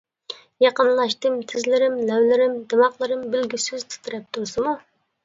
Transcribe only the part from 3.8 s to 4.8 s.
تىترەپ تۇرسىمۇ.